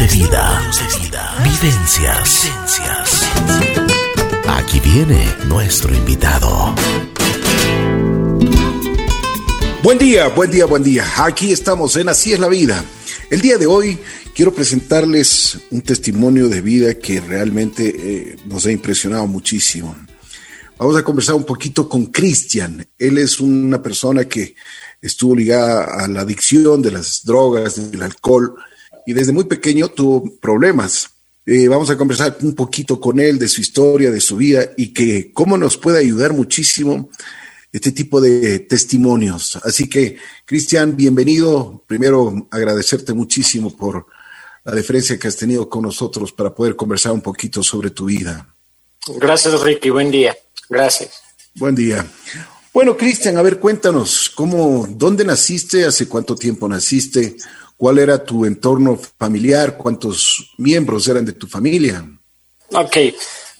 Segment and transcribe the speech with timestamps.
[0.00, 0.58] de vida.
[1.44, 2.48] Vivencias.
[4.48, 6.74] Aquí viene nuestro invitado.
[9.82, 11.04] Buen día, buen día, buen día.
[11.18, 12.82] Aquí estamos en Así es la vida.
[13.28, 13.98] El día de hoy
[14.34, 19.94] quiero presentarles un testimonio de vida que realmente eh, nos ha impresionado muchísimo.
[20.78, 22.86] Vamos a conversar un poquito con Cristian.
[22.96, 24.54] Él es una persona que
[25.02, 28.54] estuvo ligada a la adicción de las drogas, del alcohol,
[29.10, 31.10] y desde muy pequeño tuvo problemas.
[31.44, 34.92] Eh, vamos a conversar un poquito con él de su historia, de su vida y
[34.92, 37.10] que cómo nos puede ayudar muchísimo
[37.72, 39.58] este tipo de testimonios.
[39.64, 41.82] Así que, Cristian, bienvenido.
[41.88, 44.06] Primero, agradecerte muchísimo por
[44.64, 48.54] la deferencia que has tenido con nosotros para poder conversar un poquito sobre tu vida.
[49.16, 49.90] Gracias, Ricky.
[49.90, 50.36] Buen día.
[50.68, 51.20] Gracias.
[51.56, 52.06] Buen día.
[52.72, 55.84] Bueno, Cristian, a ver, cuéntanos, ¿cómo, dónde naciste?
[55.84, 57.34] ¿Hace cuánto tiempo naciste?
[57.80, 59.78] ¿Cuál era tu entorno familiar?
[59.78, 62.06] ¿Cuántos miembros eran de tu familia?
[62.74, 62.94] Ok,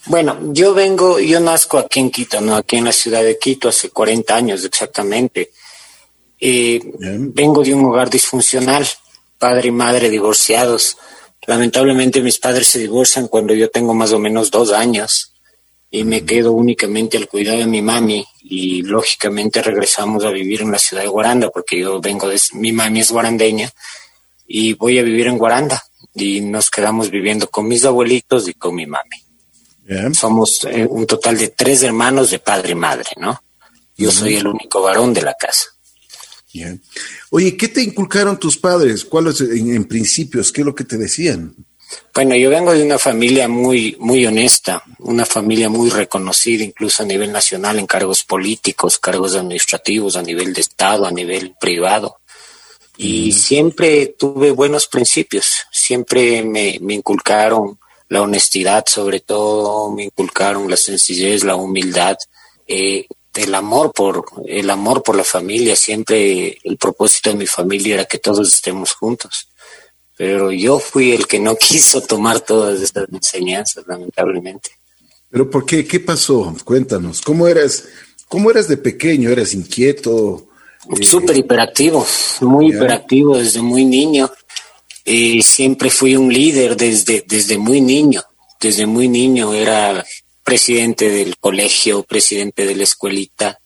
[0.05, 2.55] bueno, yo vengo, yo nazco aquí en Quito, ¿no?
[2.55, 5.53] Aquí en la ciudad de Quito hace 40 años exactamente.
[6.39, 6.83] Eh,
[7.33, 8.87] vengo de un hogar disfuncional,
[9.39, 10.99] padre y madre divorciados.
[11.47, 15.33] Lamentablemente mis padres se divorcian cuando yo tengo más o menos dos años
[15.91, 20.73] y me quedo únicamente al cuidado de mi mami y lógicamente regresamos a vivir en
[20.73, 23.73] la ciudad de Guaranda porque yo vengo de mi mami es guarandeña
[24.53, 25.81] y voy a vivir en Guaranda
[26.13, 30.13] y nos quedamos viviendo con mis abuelitos y con mi mami.
[30.13, 33.41] Somos eh, un total de tres hermanos de padre y madre, ¿no?
[33.97, 35.67] Yo soy el único varón de la casa.
[37.31, 39.05] Oye, ¿qué te inculcaron tus padres?
[39.05, 40.51] ¿Cuáles en, en principios?
[40.51, 41.55] ¿Qué es lo que te decían?
[42.13, 47.07] Bueno, yo vengo de una familia muy, muy honesta, una familia muy reconocida incluso a
[47.07, 52.20] nivel nacional en cargos políticos, cargos administrativos, a nivel de Estado, a nivel privado.
[53.03, 60.77] Y siempre tuve buenos principios, siempre me, inculcaron la honestidad, sobre todo me inculcaron la
[60.77, 62.17] sencillez, la humildad,
[62.67, 65.77] eh, el amor por el amor por la familia.
[65.77, 69.51] Siempre el propósito de mi familia era que todos estemos juntos
[70.21, 74.69] pero yo fui el que no quiso tomar todas estas enseñanzas, lamentablemente.
[75.31, 75.87] ¿Pero por qué?
[75.87, 76.55] ¿Qué pasó?
[76.63, 77.23] Cuéntanos.
[77.23, 77.85] ¿Cómo eras,
[78.29, 79.31] cómo eras de pequeño?
[79.31, 80.50] ¿Eras inquieto?
[80.89, 82.07] Eh, Súper hiperactivo,
[82.41, 84.31] muy hiperactivo desde muy niño.
[85.05, 88.23] y siempre fui un líder desde, desde muy niño.
[88.61, 90.05] Desde muy niño era
[90.45, 93.61] presidente del colegio, presidente de la escuelita.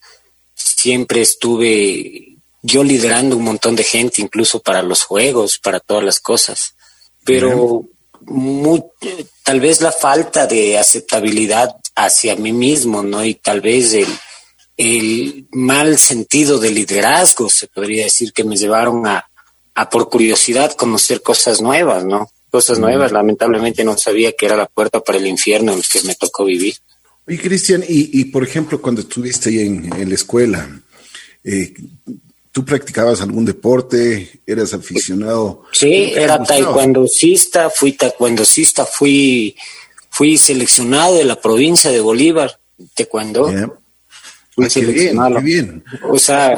[0.55, 6.21] Siempre estuve yo liderando un montón de gente, incluso para los juegos, para todas las
[6.21, 6.75] cosas.
[7.25, 7.85] Pero
[9.43, 13.25] tal vez la falta de aceptabilidad hacia mí mismo, ¿no?
[13.25, 14.07] Y tal vez el,
[14.77, 19.29] el mal sentido de liderazgo, se podría decir, que me llevaron a,
[19.75, 22.31] a por curiosidad conocer cosas nuevas, ¿no?
[22.51, 26.03] Cosas nuevas, lamentablemente no sabía que era la puerta para el infierno en el que
[26.03, 26.77] me tocó vivir.
[27.27, 30.69] Oye, Cristian, y, y, por ejemplo, cuando estuviste ahí en, en la escuela,
[31.43, 31.73] eh,
[32.55, 34.41] ¿Tú practicabas algún deporte?
[34.47, 35.65] ¿Eras aficionado?
[35.73, 39.57] Sí, era taekwondocista, fui taekwondocista, fui,
[40.09, 42.61] fui seleccionado de la provincia de Bolívar,
[42.95, 43.51] taekwondo.
[44.55, 44.67] Fui
[45.19, 46.57] ah, bien, O sea,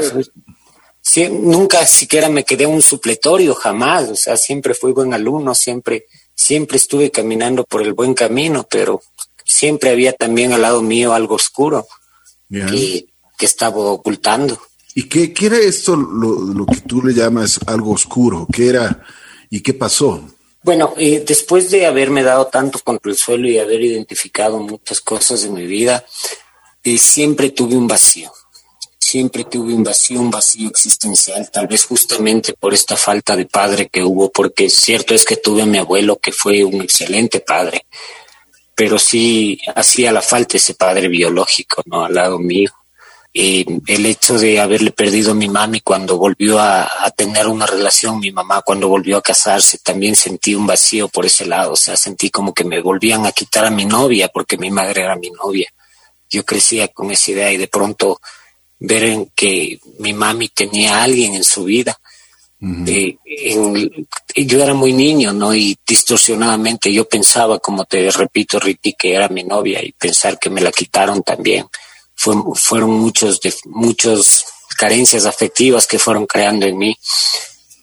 [1.30, 4.08] nunca siquiera me quedé un supletorio, jamás.
[4.10, 9.00] O sea, siempre fui buen alumno, siempre, siempre estuve caminando por el buen camino, pero
[9.44, 11.86] siempre había también al lado mío algo oscuro
[12.50, 13.06] que,
[13.38, 14.60] que estaba ocultando.
[14.94, 18.46] ¿Y qué, qué era esto, lo, que tú le llamas algo oscuro?
[18.50, 19.02] ¿Qué era
[19.50, 20.24] y qué pasó?
[20.62, 25.44] Bueno, eh, después de haberme dado tanto contra el suelo y haber identificado muchas cosas
[25.44, 26.04] en mi vida,
[26.98, 28.32] siempre tuve un vacío.
[28.98, 33.88] Siempre tuve un vacío, un vacío existencial, tal vez justamente por esta falta de padre
[33.88, 37.86] que hubo, porque cierto es que tuve a mi abuelo que fue un excelente padre,
[38.74, 42.04] pero sí hacía la falta ese padre biológico, ¿no?
[42.04, 42.72] Al lado mío.
[43.32, 48.18] Eh, el hecho de haberle perdido a mi mami cuando volvió a, tener una relación,
[48.18, 51.96] mi mamá cuando volvió a casarse, también sentí un vacío por ese lado, o sea,
[51.96, 55.30] sentí como que me volvían a quitar a mi novia porque mi madre era mi
[55.30, 55.68] novia.
[56.30, 58.20] Yo crecía con esa idea y de pronto
[58.78, 61.98] ver en que mi mami tenía a alguien en su vida.
[62.86, 63.18] Eh,
[64.34, 65.54] yo era muy niño, ¿no?
[65.54, 70.50] Y distorsionadamente yo pensaba, como te repito, Riti, que era mi novia y pensar que
[70.50, 71.66] me la quitaron también
[72.16, 74.44] fueron muchos, de, muchos
[74.76, 76.96] carencias afectivas que fueron creando en mí.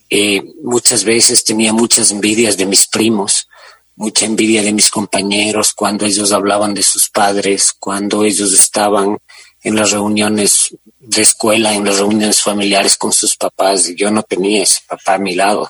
[0.09, 3.47] Eh, muchas veces tenía muchas envidias de mis primos,
[3.95, 9.17] mucha envidia de mis compañeros cuando ellos hablaban de sus padres, cuando ellos estaban
[9.61, 13.89] en las reuniones de escuela, en las reuniones familiares con sus papás.
[13.89, 15.69] Y yo no tenía ese papá a mi lado.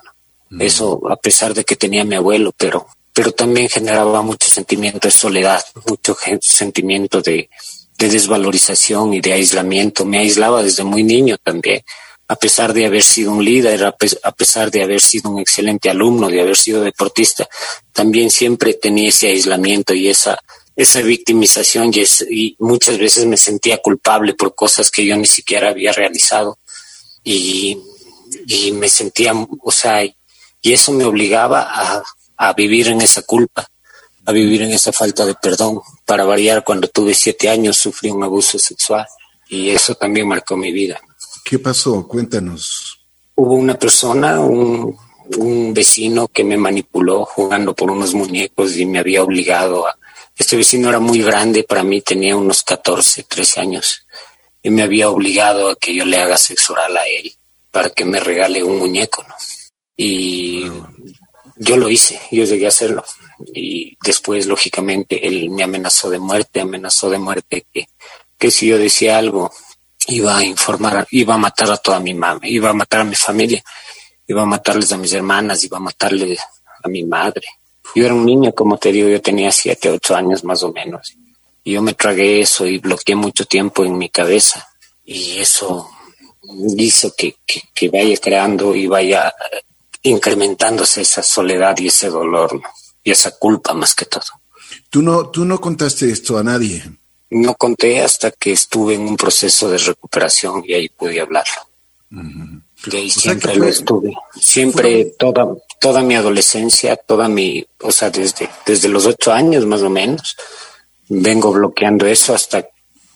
[0.50, 0.62] Mm.
[0.62, 5.12] Eso a pesar de que tenía mi abuelo, pero, pero también generaba mucho sentimiento de
[5.12, 7.50] soledad, mucho sentimiento de,
[7.98, 10.06] de desvalorización y de aislamiento.
[10.06, 11.84] Me aislaba desde muy niño también
[12.34, 16.30] a pesar de haber sido un líder, a pesar de haber sido un excelente alumno,
[16.30, 17.48] de haber sido deportista,
[17.92, 20.40] también siempre tenía ese aislamiento y esa,
[20.76, 21.92] esa victimización
[22.28, 26.58] y, muchas veces me sentía culpable por cosas que yo ni siquiera había realizado
[27.24, 27.78] y,
[28.48, 32.04] y me sentía, o sea, y eso me obligaba a,
[32.38, 33.70] a vivir en esa culpa,
[34.26, 35.82] a vivir en esa falta de perdón.
[36.04, 39.06] Para variar, cuando tuve siete años sufrí un abuso sexual
[39.50, 41.00] y eso también marcó mi vida.
[41.44, 42.08] ¿Qué pasó?
[42.08, 43.00] Cuéntanos.
[43.36, 44.98] Hubo una persona, un,
[45.74, 49.98] vecino que me manipuló jugando por unos muñecos y me había obligado a...
[50.38, 54.06] Este vecino era muy grande, para mí tenía unos 14, 13 años,
[54.62, 57.34] y me había obligado a que yo le haga sexo oral a él
[57.72, 59.36] para que me regale un muñeco, ¿no?
[59.98, 60.66] Y
[61.58, 63.04] yo lo hice, yo llegué a hacerlo.
[63.54, 67.90] Y después, lógicamente, él me amenazó de muerte, amenazó de muerte que,
[68.38, 69.52] que si yo decía algo
[70.08, 73.16] iba a informar, iba a matar a toda mi mamá, iba a matar a mi
[73.16, 73.64] familia,
[74.28, 76.38] iba a matarles a mis hermanas, iba a matarle
[76.84, 77.48] a mi madre.
[77.96, 81.16] Yo era un niño, como te digo, yo tenía siete, ocho años más o menos.
[81.64, 84.68] Y yo me tragué eso y bloqueé mucho tiempo en mi cabeza.
[85.06, 85.90] Y eso
[86.78, 89.34] hizo que, que, vaya creando y vaya
[90.02, 92.62] incrementándose esa soledad y ese dolor
[93.04, 94.26] y esa culpa más que todo.
[94.90, 96.84] ¿Tú no, tú no contaste esto a nadie?
[97.34, 101.62] No conté hasta que estuve en un proceso de recuperación y ahí pude hablarlo.
[102.86, 104.14] De ahí siempre lo estuve.
[104.40, 105.48] Siempre, toda,
[105.80, 110.36] toda mi adolescencia, toda mi, o sea, desde, desde los ocho años más o menos,
[111.10, 112.68] vengo bloqueando eso hasta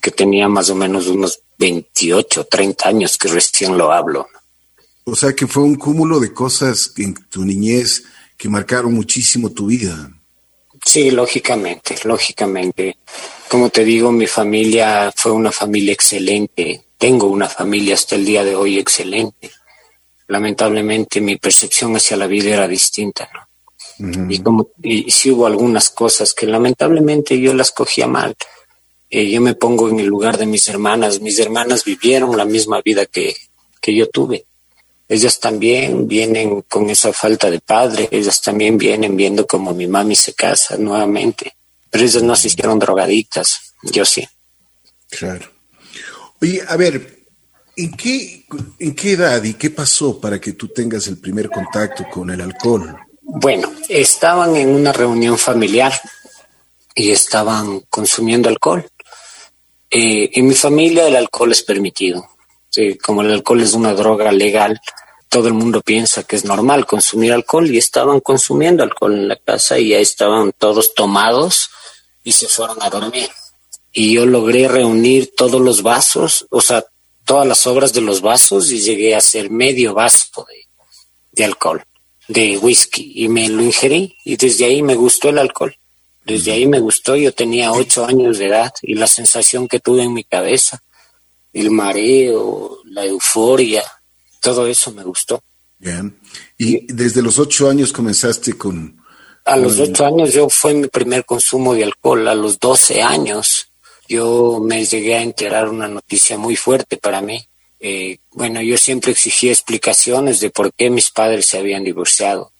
[0.01, 4.27] que tenía más o menos unos 28, 30 años que recién lo hablo.
[5.03, 8.03] O sea que fue un cúmulo de cosas en tu niñez
[8.37, 10.11] que marcaron muchísimo tu vida.
[10.87, 12.95] Sí, lógicamente, lógicamente.
[13.49, 16.81] Como te digo, mi familia fue una familia excelente.
[16.97, 19.51] Tengo una familia hasta el día de hoy excelente.
[20.27, 24.29] Lamentablemente mi percepción hacia la vida era distinta, ¿no?
[24.31, 28.37] Y como y sí hubo algunas cosas que lamentablemente yo las cogía mal.
[29.09, 31.19] Eh, yo me pongo en el lugar de mis hermanas.
[31.19, 33.35] Mis hermanas vivieron la misma vida que,
[33.81, 34.46] que yo tuve
[35.07, 40.15] ellas también vienen con esa falta de padre, ellas también vienen viendo como mi mami
[40.15, 41.55] se casa nuevamente,
[41.89, 44.27] pero ellas no se hicieron drogadictas, yo sí.
[45.09, 45.49] Claro.
[46.41, 47.23] Oye, a ver,
[47.77, 48.45] ¿en qué,
[48.79, 52.41] ¿en qué edad y qué pasó para que tú tengas el primer contacto con el
[52.41, 52.97] alcohol?
[53.21, 55.93] Bueno, estaban en una reunión familiar
[56.93, 58.85] y estaban consumiendo alcohol.
[59.89, 62.29] Eh, en mi familia el alcohol es permitido
[63.03, 64.79] como el alcohol es una droga legal,
[65.29, 69.35] todo el mundo piensa que es normal consumir alcohol y estaban consumiendo alcohol en la
[69.35, 71.69] casa y ya estaban todos tomados
[72.23, 73.29] y se fueron a dormir.
[73.91, 76.85] Y yo logré reunir todos los vasos, o sea,
[77.25, 80.67] todas las obras de los vasos y llegué a hacer medio vaso de,
[81.31, 81.83] de alcohol,
[82.27, 85.75] de whisky, y me lo ingerí y desde ahí me gustó el alcohol.
[86.25, 90.03] Desde ahí me gustó, yo tenía ocho años de edad y la sensación que tuve
[90.03, 90.83] en mi cabeza
[91.59, 93.83] el mareo, la euforia,
[94.41, 95.41] todo eso me gustó.
[95.79, 96.19] Bien.
[96.57, 99.03] ¿Y desde los ocho años comenzaste con...?
[99.45, 102.27] A los ocho años yo fue mi primer consumo de alcohol.
[102.27, 103.69] A los doce años
[104.07, 107.47] yo me llegué a enterar una noticia muy fuerte para mí.
[107.79, 112.51] Eh, bueno, yo siempre exigía explicaciones de por qué mis padres se habían divorciado.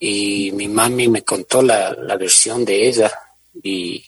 [0.00, 3.12] Y mi mami me contó la, la versión de ella
[3.62, 4.04] y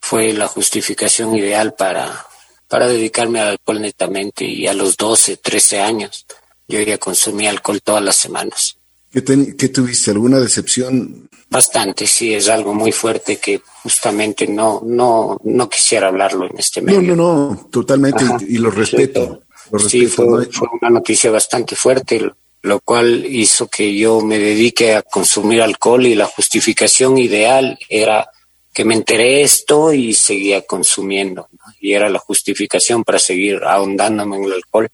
[0.00, 2.27] fue la justificación ideal para,
[2.68, 6.26] para dedicarme al alcohol netamente y a los 12, 13 años
[6.68, 8.76] yo ya consumía alcohol todas las semanas.
[9.10, 10.10] ¿Qué, tuviste?
[10.10, 11.28] ¿Alguna decepción?
[11.48, 16.82] Bastante, sí, es algo muy fuerte que justamente no, no, no quisiera hablarlo en este
[16.82, 17.00] medio.
[17.00, 19.42] No, no, no, totalmente, y, lo respeto.
[19.88, 22.30] Sí, fue, fue una noticia bastante fuerte,
[22.62, 28.30] lo cual hizo que yo me dedique a consumir alcohol y la justificación ideal era
[28.78, 31.48] que me enteré esto y seguía consumiendo.
[31.80, 34.88] Y era la justificación para seguir ahondándome en el alcohol.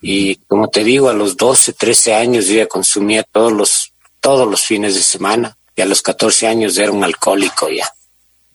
[0.00, 4.48] Y como te digo, a los 12, 13 años yo ya consumía todos los, todos
[4.48, 5.58] los fines de semana.
[5.76, 7.86] Y a los 14 años era un alcohólico ya.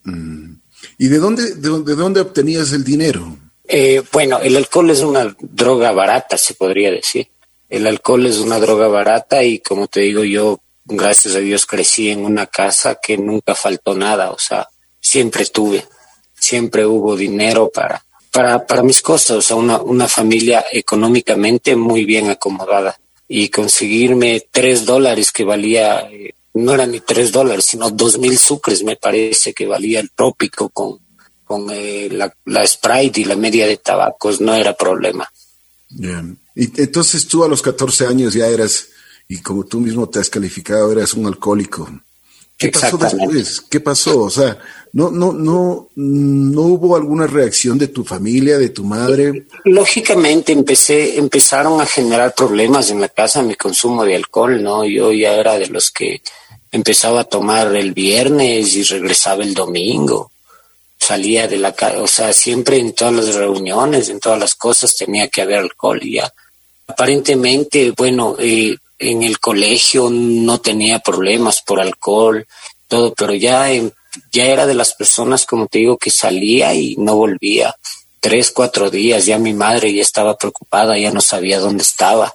[0.04, 0.56] Mm.
[0.98, 3.38] ¿Y de dónde, de, dónde obtenías el dinero?
[3.68, 7.28] Eh, bueno, el alcohol es una droga barata, se podría decir.
[7.70, 12.10] El alcohol es una droga barata y como te digo, yo gracias a Dios crecí
[12.10, 14.68] en una casa que nunca faltó nada, o sea,
[15.00, 15.86] siempre tuve,
[16.38, 22.06] siempre hubo dinero para, para, para mis cosas, o sea, una, una familia económicamente muy
[22.06, 22.98] bien acomodada.
[23.28, 28.38] y conseguirme tres dólares que valía, eh, no eran ni tres dólares, sino dos mil
[28.38, 31.00] sucres, me parece que valía el trópico con,
[31.46, 35.32] con eh, la, la, Sprite y la media de tabacos, no era problema.
[36.56, 38.88] Y entonces tú a los 14 años ya eras,
[39.32, 41.90] y como tú mismo te has calificado, eras un alcohólico.
[42.58, 43.62] ¿Qué pasó después?
[43.62, 44.24] ¿Qué pasó?
[44.24, 44.60] O sea,
[44.92, 49.46] no, no, no, no hubo alguna reacción de tu familia, de tu madre.
[49.64, 54.84] Lógicamente empecé, empezaron a generar problemas en la casa mi consumo de alcohol, ¿no?
[54.84, 56.22] Yo ya era de los que
[56.70, 60.34] empezaba a tomar el viernes y regresaba el domingo.
[61.00, 64.94] Salía de la casa, o sea, siempre en todas las reuniones, en todas las cosas
[64.94, 66.30] tenía que haber alcohol y ya.
[66.86, 72.48] Aparentemente, bueno, eh, en el colegio no tenía problemas por alcohol,
[72.88, 73.68] todo, pero ya,
[74.32, 77.76] ya era de las personas, como te digo, que salía y no volvía.
[78.20, 82.34] Tres, cuatro días, ya mi madre ya estaba preocupada, ya no sabía dónde estaba.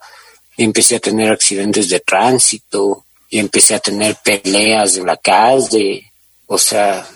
[0.57, 6.11] Y empecé a tener accidentes de tránsito y empecé a tener peleas en la calle.
[6.47, 7.07] O sea,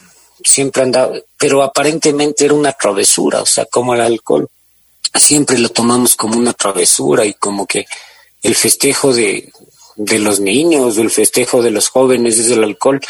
[0.44, 4.48] siempre andaba, pero aparentemente era una travesura, o sea, como el alcohol.
[5.12, 7.86] Siempre lo tomamos como una travesura y como que
[8.42, 9.52] el festejo de,
[9.96, 13.00] de los niños, el festejo de los jóvenes es el alcohol,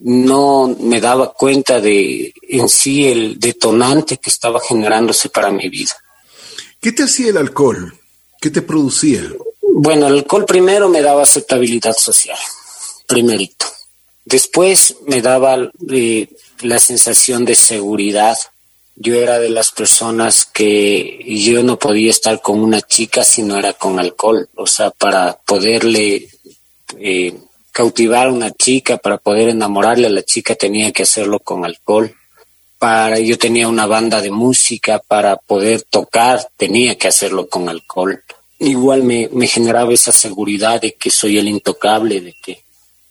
[0.00, 5.96] no me daba cuenta de en sí el detonante que estaba generándose para mi vida.
[6.80, 7.98] ¿Qué te hacía el alcohol?
[8.40, 9.22] ¿Qué te producía?
[9.60, 12.38] Bueno, el alcohol primero me daba aceptabilidad social,
[13.06, 13.66] primerito.
[14.24, 16.28] Después me daba eh,
[16.60, 18.36] la sensación de seguridad
[19.00, 23.56] yo era de las personas que yo no podía estar con una chica si no
[23.56, 24.48] era con alcohol.
[24.56, 26.28] O sea, para poderle
[26.98, 27.34] eh,
[27.70, 32.12] cautivar a una chica, para poder enamorarle a la chica tenía que hacerlo con alcohol.
[32.78, 38.22] Para, yo tenía una banda de música, para poder tocar tenía que hacerlo con alcohol.
[38.58, 42.64] Igual me, me generaba esa seguridad de que soy el intocable, de que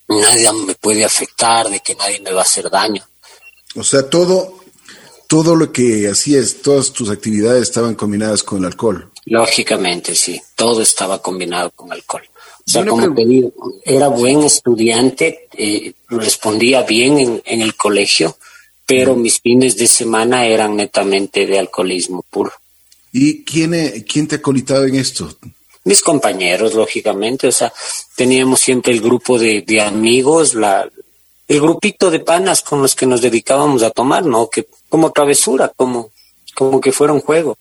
[0.09, 3.07] nadie me puede afectar, de que nadie me va a hacer daño.
[3.75, 4.57] O sea, todo
[5.27, 9.11] todo lo que hacías, todas tus actividades estaban combinadas con el alcohol.
[9.25, 12.23] Lógicamente, sí, todo estaba combinado con alcohol.
[12.65, 13.53] O sea, como te digo,
[13.85, 18.37] era buen estudiante, eh, respondía bien en, en, el colegio,
[18.85, 22.51] pero mis fines de semana eran netamente de alcoholismo puro.
[23.13, 25.37] ¿Y quién, eh, quién te acolitaba en esto?
[25.85, 27.71] Mis compañeros, lógicamente, o sea,
[28.15, 30.89] teníamos siempre el grupo de, de amigos, la,
[31.47, 34.49] el grupito de panas con los que nos dedicábamos a tomar, ¿no?
[34.49, 36.11] Que como travesura, como,
[36.55, 37.57] como que fuera un juego.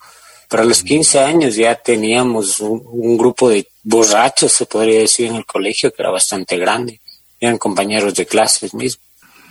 [0.48, 5.46] Para los 15 años ya teníamos un, grupo de borrachos, se podría decir, en el
[5.46, 7.00] colegio, que era bastante grande.
[7.40, 9.02] Eran compañeros de clases mismo.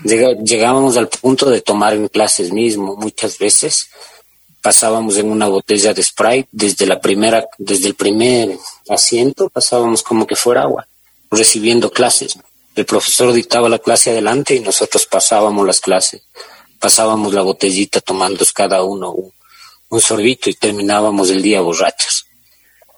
[0.04, 2.96] Llegábamos al punto de tomar en clases mismo.
[2.96, 3.90] Muchas veces
[4.62, 8.58] pasábamos en una botella de Sprite desde la primera, desde el primer
[8.90, 10.88] asiento, pasábamos como que fuera agua,
[11.30, 12.40] recibiendo clases.
[12.76, 16.24] El profesor dictaba la clase adelante y nosotros pasábamos las clases
[16.86, 19.16] pasábamos la botellita tomando cada uno
[19.90, 22.28] un, sorbito y terminábamos el día borrachos.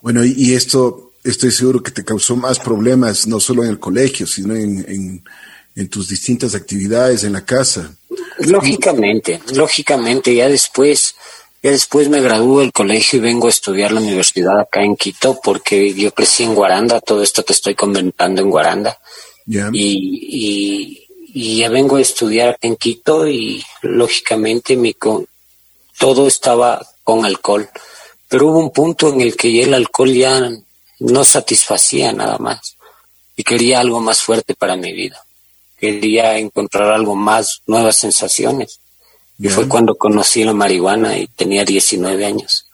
[0.01, 4.27] Bueno, y, esto estoy seguro que te causó más problemas, no solo en el colegio,
[4.27, 5.23] sino en,
[5.73, 7.95] en, tus distintas actividades en la casa.
[8.39, 11.15] Lógicamente, lógicamente, ya después,
[11.63, 15.39] ya después me gradué del colegio y vengo a estudiar la universidad acá en Quito,
[15.41, 18.97] porque yo crecí en Guaranda, todo esto te estoy comentando en Guaranda.
[19.45, 25.27] y, y ya vengo a estudiar en Quito y lógicamente mi con,
[25.97, 27.69] todo estaba con alcohol.
[28.27, 30.51] Pero hubo un punto en el que el alcohol ya
[30.99, 32.77] no satisfacía nada más
[33.35, 35.23] y quería algo más fuerte para mi vida.
[35.77, 38.79] Quería encontrar algo más, nuevas sensaciones.
[39.39, 42.67] Y fue cuando conocí la marihuana y tenía 19 años.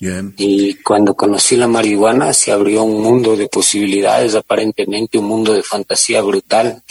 [0.00, 5.62] Y cuando conocí la marihuana se abrió un mundo de posibilidades, aparentemente un mundo de
[5.62, 6.82] fantasía brutal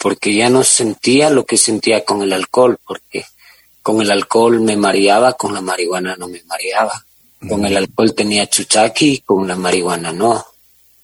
[0.00, 3.26] porque ya no sentía lo que sentía con el alcohol, porque
[3.82, 7.04] con el alcohol me mareaba, con la marihuana no me mareaba.
[7.46, 10.44] Con el alcohol tenía chuchaqui, con la marihuana no.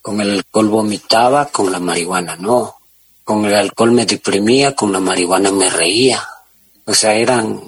[0.00, 2.76] Con el alcohol vomitaba, con la marihuana no.
[3.22, 6.26] Con el alcohol me deprimía, con la marihuana me reía.
[6.86, 7.60] O sea, eran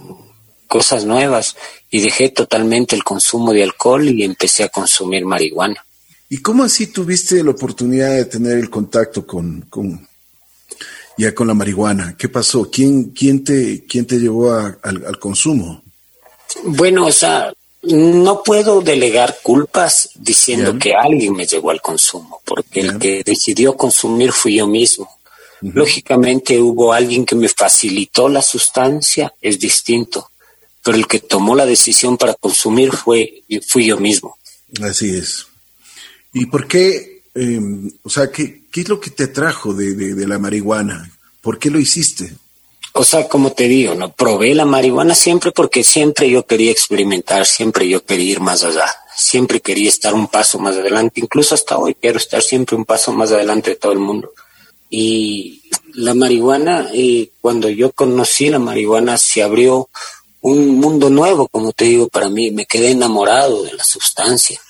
[0.66, 1.56] cosas nuevas
[1.90, 5.84] y dejé totalmente el consumo de alcohol y empecé a consumir marihuana.
[6.30, 10.07] ¿Y cómo así tuviste la oportunidad de tener el contacto con, con,
[11.18, 12.16] ya con la marihuana.
[12.16, 12.70] ¿Qué pasó?
[12.70, 15.82] ¿Quién, quién, te, quién te llevó al, consumo?
[16.64, 22.80] Bueno, o sea, no puedo delegar culpas diciendo que alguien me llevó al consumo, porque
[22.80, 25.10] el que decidió consumir fui yo mismo.
[25.60, 30.30] Lógicamente hubo alguien que me facilitó la sustancia, es distinto,
[30.84, 34.38] pero el que tomó la decisión para consumir fue, fui yo mismo.
[34.80, 35.46] Así es.
[36.32, 40.14] ¿Y por qué, em, o sea, qué, qué, es lo que te atrajo de, de,
[40.14, 41.10] de, la marihuana?
[41.40, 42.32] ¿Por qué lo hiciste?
[42.92, 47.46] O sea, como te digo, no probé la marihuana siempre porque siempre yo quería experimentar,
[47.46, 51.78] siempre yo quería ir más allá, siempre quería estar un paso más adelante, incluso hasta
[51.78, 54.32] hoy quiero estar siempre un paso más adelante de todo el mundo.
[54.90, 55.62] Y
[55.94, 59.88] la marihuana, eh, cuando yo conocí la marihuana, se abrió
[60.40, 62.50] un mundo nuevo, como te digo, para mí.
[62.50, 64.60] Me quedé enamorado de la sustancia,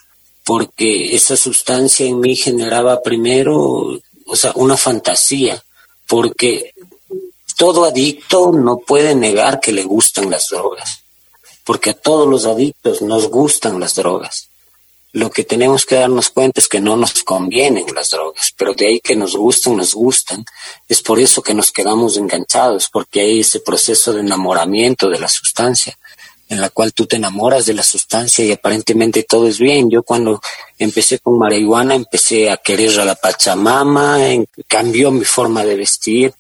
[0.49, 5.63] porque esa sustancia en mí generaba primero, o sea, una fantasía,
[6.07, 6.73] porque
[7.59, 11.01] todo adicto no puede negar que le gustan las drogas,
[11.65, 14.49] porque a todos los adictos nos gustan las drogas.
[15.13, 18.87] Lo que tenemos que darnos cuenta es que no nos convienen las drogas, pero de
[18.87, 20.47] ahí que nos gustan, nos gustan.
[20.89, 25.29] Es por eso que nos quedamos enganchados, porque hay ese proceso de enamoramiento de la
[25.29, 25.99] sustancia,
[26.49, 29.91] en la cual tú te enamoras de la sustancia y aparentemente todo es bien.
[29.91, 30.41] Yo cuando
[30.79, 34.19] empecé con marihuana empecé a querer a la Pachamama,
[34.67, 36.35] cambió mi forma de vestir,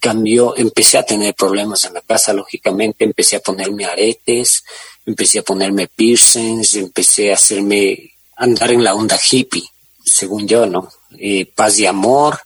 [0.00, 4.64] cambió, empecé a tener problemas en la casa, lógicamente, empecé a ponerme aretes,
[5.06, 9.64] empecé a ponerme piercings, empecé a hacerme andar en la onda hippie,
[10.04, 10.90] según yo, ¿no?
[11.18, 12.38] Eh, paz y amor,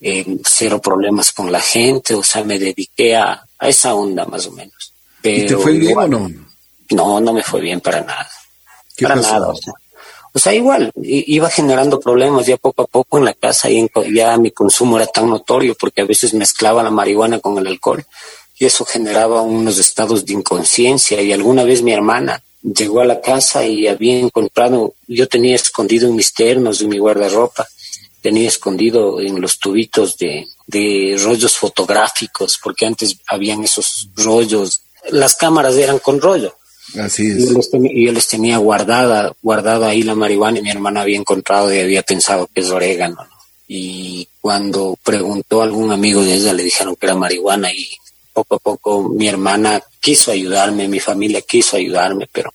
[0.00, 4.46] eh, cero problemas con la gente, o sea, me dediqué a, a esa onda más
[4.46, 4.93] o menos.
[5.24, 6.30] Pero, ¿Y te fue bien igual, o no?
[6.90, 8.28] No, no me fue bien para nada.
[9.00, 9.72] para nada, o sea.
[10.34, 14.36] O sea, igual, iba generando problemas ya poco a poco en la casa y ya
[14.36, 18.04] mi consumo era tan notorio porque a veces mezclaba la marihuana con el alcohol
[18.58, 23.20] y eso generaba unos estados de inconsciencia y alguna vez mi hermana llegó a la
[23.20, 27.68] casa y había encontrado, yo tenía escondido en mis ternos, en mi guardarropa,
[28.20, 35.36] tenía escondido en los tubitos de, de rollos fotográficos, porque antes habían esos rollos, las
[35.36, 36.56] cámaras eran con rollo.
[36.98, 37.38] Así es.
[37.38, 41.02] Y yo, les tenía, yo les tenía guardada, guardada ahí la marihuana y mi hermana
[41.02, 43.16] había encontrado y había pensado que es orégano.
[43.16, 43.34] ¿no?
[43.66, 47.88] Y cuando preguntó a algún amigo de ella, le dijeron que era marihuana y
[48.32, 52.52] poco a poco mi hermana quiso ayudarme, mi familia quiso ayudarme, pero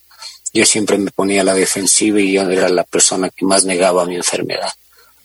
[0.53, 4.05] yo siempre me ponía a la defensiva y yo era la persona que más negaba
[4.05, 4.71] mi enfermedad.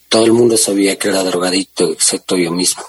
[0.09, 2.83] Todo el mundo sabía que era drogadicto, excepto yo mismo.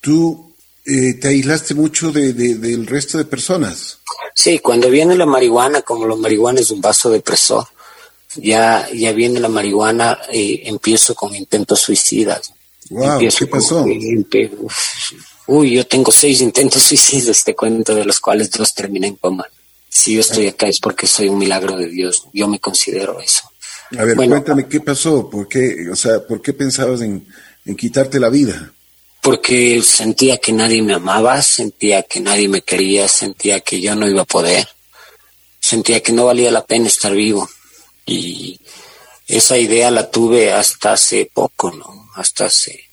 [0.00, 0.53] ¿Tú
[0.84, 3.98] eh, te aislaste mucho de, de, del resto de personas?
[4.34, 7.66] Sí, cuando viene la marihuana, como la marihuana es un vaso depresor,
[8.36, 12.52] ya, ya viene la marihuana, eh, empiezo con intentos suicidas.
[12.90, 13.82] Wow, ¿Qué pasó?
[13.82, 14.68] Con,
[15.46, 19.46] Uy, yo tengo seis intentos suicidas, te cuento, de los cuales dos terminé en coma.
[19.88, 22.26] Si yo estoy acá es porque soy un milagro de Dios.
[22.32, 23.48] Yo me considero eso.
[23.96, 27.24] A ver, bueno, cuéntame qué pasó, por qué, o sea, ¿por qué pensabas en,
[27.64, 28.73] en quitarte la vida?
[29.24, 34.08] Porque sentía que nadie me amaba, sentía que nadie me quería, sentía que yo no
[34.08, 34.68] iba a poder,
[35.58, 37.48] sentía que no valía la pena estar vivo.
[38.06, 38.60] Y
[39.26, 42.10] esa idea la tuve hasta hace poco, ¿no?
[42.14, 42.84] Hasta hace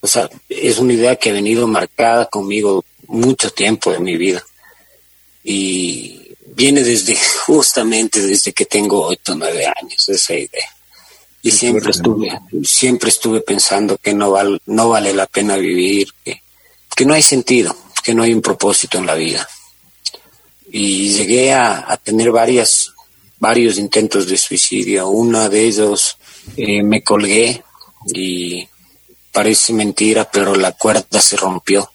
[0.00, 4.44] o sea, es una idea que ha venido marcada conmigo mucho tiempo de mi vida.
[5.42, 10.76] Y viene desde, justamente desde que tengo ocho o nueve años, esa idea.
[11.48, 16.42] Y siempre estuve, siempre estuve pensando que no, val, no vale la pena vivir, que,
[16.94, 19.48] que no hay sentido, que no hay un propósito en la vida.
[20.70, 22.92] Y llegué a, a tener varias,
[23.38, 25.08] varios intentos de suicidio.
[25.08, 26.16] Uno de ellos
[26.56, 27.62] eh, me colgué
[28.14, 28.68] y
[29.38, 31.92] Parece mentira, pero la cuerda se rompió.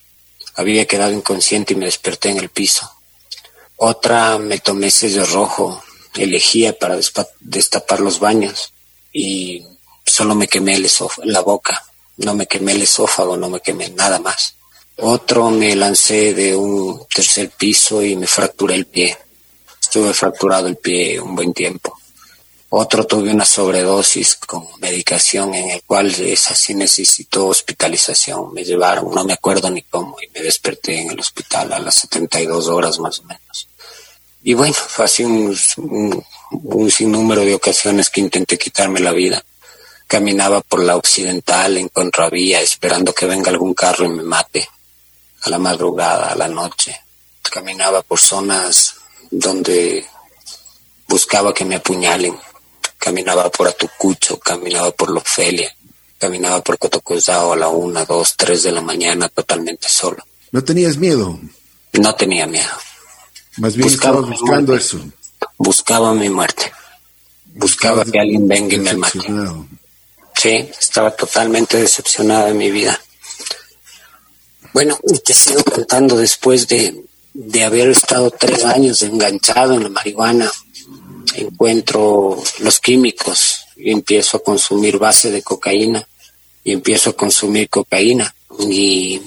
[0.56, 2.90] Había quedado inconsciente y me desperté en el piso.
[3.76, 5.84] Otra me tomé sello rojo,
[6.16, 6.98] elegía para
[7.42, 8.74] destapar los baños
[9.14, 9.64] y
[10.06, 10.92] solo me quemé el
[11.26, 11.86] la boca.
[12.18, 14.56] No me quemé el esófago, no me quemé nada más.
[14.98, 19.18] Otro me lancé de un tercer piso y me fracturé el pie.
[19.82, 21.98] Estuve fracturado el pie un buen tiempo.
[22.76, 28.52] Otro tuve una sobredosis con medicación en el cual esa sí necesitó hospitalización.
[28.52, 31.94] Me llevaron, no me acuerdo ni cómo, y me desperté en el hospital a las
[31.96, 33.68] 72 horas más o menos.
[34.42, 36.26] Y bueno, fue así un, un,
[36.64, 39.44] un sinnúmero de ocasiones que intenté quitarme la vida.
[40.08, 44.68] Caminaba por la occidental en contravía esperando que venga algún carro y me mate.
[45.42, 46.96] A la madrugada, a la noche.
[47.52, 48.96] Caminaba por zonas
[49.30, 50.06] donde
[51.08, 52.36] buscaba que me apuñalen
[53.04, 55.76] Caminaba por Atucucho, caminaba por Lofelia,
[56.18, 60.24] caminaba por Cotocosao a la una, dos, tres de la mañana totalmente solo.
[60.54, 61.38] ¿No tenías miedo?
[62.00, 62.72] No tenía miedo.
[63.58, 65.02] Más bien buscaba buscando eso.
[65.64, 66.74] Buscaba mi muerte.
[67.46, 69.20] Buscaba que alguien venga y me mate.
[70.36, 73.00] Sí, estaba totalmente decepcionado de mi vida.
[74.74, 80.52] Bueno, te sigo contando después de, de haber estado tres años enganchado en la marihuana,
[81.36, 86.06] encuentro los químicos y empiezo a consumir base de cocaína
[86.66, 89.22] y empiezo a consumir cocaína y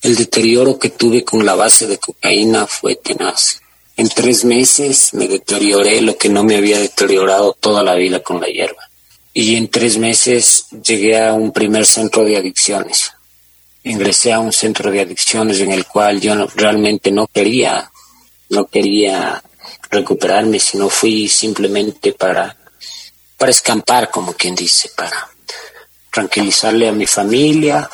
[0.00, 3.60] el deterioro que tuve con la base de cocaína fue tenaz.
[3.98, 8.40] En tres meses me deterioré lo que no me había deteriorado toda la vida con
[8.42, 8.90] la hierba.
[9.32, 13.12] Y en tres meses llegué a un primer centro de adicciones.
[13.84, 17.90] Ingresé a un centro de adicciones en el cual yo realmente no quería,
[18.50, 19.42] no quería
[19.90, 22.54] recuperarme, sino fui simplemente para,
[23.38, 25.30] para escampar, como quien dice, para
[26.12, 27.88] tranquilizarle a mi familia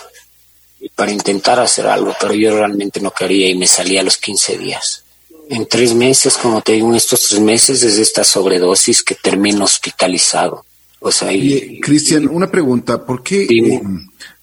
[0.80, 4.16] y para intentar hacer algo, pero yo realmente no quería y me salí a los
[4.16, 5.01] 15 días.
[5.52, 9.64] En tres meses, como te digo, en estos tres meses es esta sobredosis que termino
[9.64, 10.64] hospitalizado.
[10.98, 13.82] O sea, y, Cristian, una pregunta, ¿por qué eh,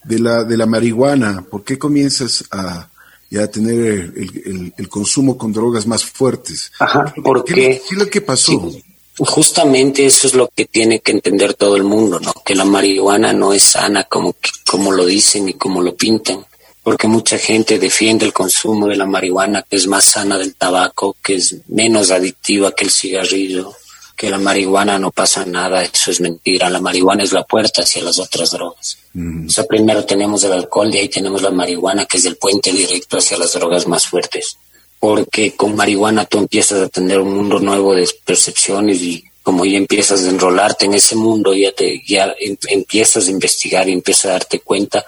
[0.04, 2.90] de la de la marihuana, por qué comienzas a
[3.32, 6.72] ya tener el, el, consumo con drogas más fuertes?
[6.78, 8.72] Ajá, porque ¿Qué, es lo que pasó?
[9.18, 12.34] justamente eso es lo que tiene que entender todo el mundo, ¿no?
[12.46, 14.36] Que la marihuana no es sana como,
[14.70, 16.46] como lo dicen y como lo pintan,
[16.90, 21.16] porque mucha gente defiende el consumo de la marihuana, que es más sana del tabaco,
[21.24, 23.76] que es menos adictiva que el cigarrillo,
[24.18, 28.02] que la marihuana no pasa nada, eso es mentira, la marihuana es la puerta hacia
[28.02, 28.98] las otras drogas.
[29.16, 32.72] O sea, primero tenemos el alcohol, de ahí tenemos la marihuana, que es el puente
[32.72, 34.58] directo hacia las drogas más fuertes.
[35.00, 39.78] Porque con marihuana tú empiezas a tener un mundo nuevo de percepciones y como ya
[39.78, 44.26] empiezas a enrolarte en ese mundo, ya te ya em, empiezas a investigar y empiezas
[44.26, 45.06] a darte cuenta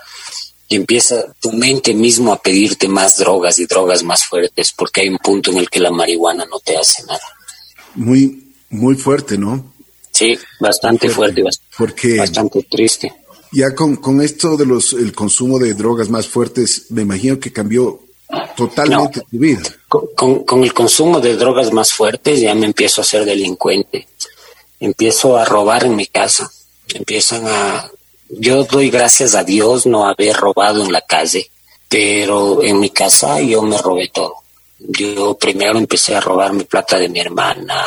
[0.72, 5.10] y empieza tu mente mismo a pedirte más drogas y drogas más fuertes, porque hay
[5.10, 7.20] un punto en el que la marihuana no te hace nada.
[7.96, 9.74] Muy muy fuerte, ¿no?
[10.12, 11.44] Sí, bastante fuerte,
[11.78, 13.14] porque bastante triste.
[13.52, 17.52] Ya con, con esto de los el consumo de drogas más fuertes, me imagino que
[17.52, 18.00] cambió
[18.56, 19.62] totalmente tu vida.
[19.90, 24.08] Con, con, el consumo de drogas más fuertes ya me empiezo a ser delincuente.
[24.80, 26.50] Empiezo a robar en mi casa.
[26.94, 27.92] Empiezan a...
[28.34, 31.52] Yo doy gracias a Dios no haber robado en la calle,
[31.90, 34.36] pero en mi casa yo me robé todo.
[34.80, 37.86] Yo primero empecé a robar mi plata de mi hermana,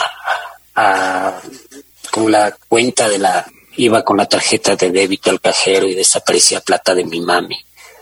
[2.11, 3.47] con la cuenta de la...
[3.77, 7.57] Iba con la tarjeta de débito al cajero y desaparecía plata de mi mami,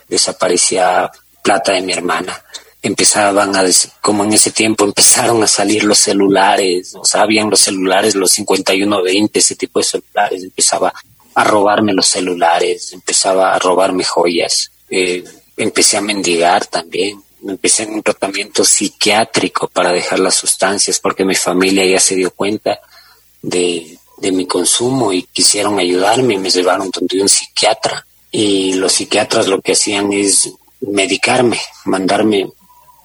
[0.06, 1.10] desaparecía
[1.42, 2.44] plata de mi hermana.
[2.82, 3.64] Empezaban a,
[4.02, 8.32] como en ese tiempo empezaron a salir los celulares, o sea, habían los celulares, los
[8.32, 10.92] 5120, ese tipo de celulares, empezaba
[11.34, 15.24] a robarme los celulares, empezaba a robarme joyas, eh,
[15.56, 21.34] empecé a mendigar también, empecé en un tratamiento psiquiátrico para dejar las sustancias porque mi
[21.34, 22.80] familia ya se dio cuenta
[23.40, 28.92] de, de mi consumo y quisieron ayudarme y me llevaron donde un psiquiatra y los
[28.92, 32.48] psiquiatras lo que hacían es medicarme, mandarme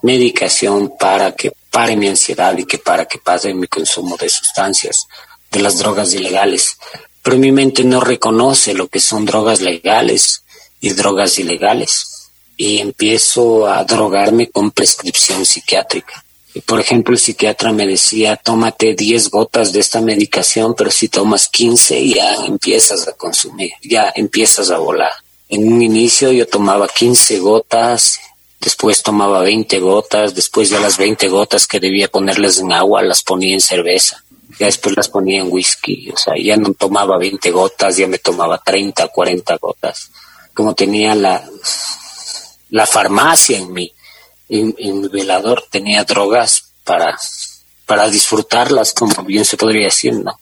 [0.01, 5.07] medicación para que pare mi ansiedad y que para que pase mi consumo de sustancias,
[5.51, 6.77] de las drogas ilegales.
[7.27, 10.43] Pero mi mente no reconoce lo que son drogas legales
[10.79, 12.29] y drogas ilegales.
[12.55, 16.23] Y empiezo a drogarme con prescripción psiquiátrica.
[16.65, 21.49] Por ejemplo, el psiquiatra me decía, tómate 10 gotas de esta medicación, pero si tomas
[21.49, 25.11] 15 ya empiezas a consumir, ya empiezas a volar.
[25.49, 28.21] En un inicio yo tomaba 15 gotas,
[28.61, 33.21] después tomaba 20 gotas, después de las 20 gotas que debía ponerles en agua las
[33.21, 34.23] ponía en cerveza,
[34.59, 38.17] ya después las ponía en whisky, o sea, ya no tomaba 20 gotas, ya me
[38.17, 40.09] tomaba 30, 40 gotas.
[40.53, 41.47] Como tenía la,
[42.71, 43.93] la farmacia en mi,
[44.49, 47.17] en, velador, tenía drogas para,
[47.85, 50.39] para disfrutarlas, como bien se podría decir, ¿no?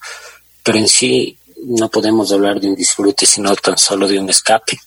[0.63, 4.79] Pero en sí no podemos hablar de un disfrute, sino tan solo de un escape.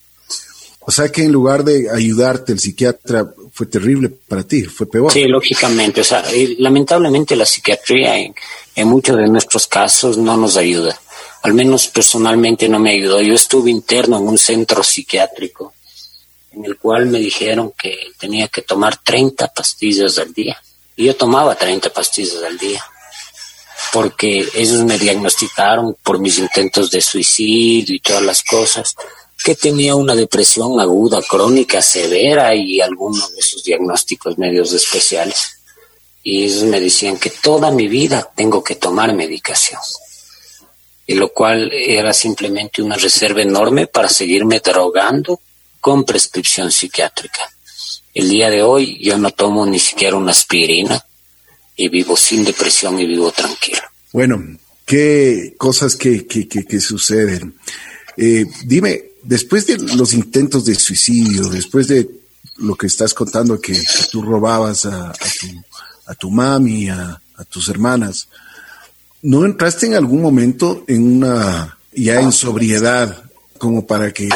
[0.88, 5.12] O sea que en lugar de ayudarte el psiquiatra fue terrible para ti, fue peor.
[5.12, 6.01] Sí, lógicamente.
[6.01, 6.24] O sea,
[6.57, 10.98] lamentablemente la psiquiatría en, muchos de nuestros casos no nos ayuda.
[11.42, 13.20] Al menos personalmente no me ayudó.
[13.20, 15.74] Yo estuve interno en un centro psiquiátrico
[16.53, 20.57] en el cual me dijeron que tenía que tomar 30 pastillas al día.
[20.96, 22.83] Y yo tomaba 30 pastillas al día
[23.92, 28.96] porque ellos me diagnosticaron por mis intentos de suicidio y todas las cosas
[29.42, 35.61] que tenía una depresión aguda, crónica, severa y algunos de sus diagnósticos medios especiales.
[36.22, 39.81] Y ellos me decían que toda mi vida tengo que tomar medicación.
[41.07, 45.40] Y lo cual era simplemente una reserva enorme para seguirme drogando
[45.81, 47.51] con prescripción psiquiátrica.
[48.12, 51.03] El día de hoy yo no tomo ni siquiera una aspirina
[51.77, 53.83] y vivo sin depresión y vivo tranquilo.
[54.12, 57.57] Bueno, qué cosas que, que, que, suceden.
[58.16, 62.09] Eh, dime, después de los intentos de suicidio, después de
[62.57, 65.46] lo que estás contando, que, tú robabas a, tu,
[66.07, 68.28] a tu mami, a, tus hermanas,
[69.22, 73.22] ¿no entraste en algún momento en una ya en sobriedad,
[73.59, 74.28] como para que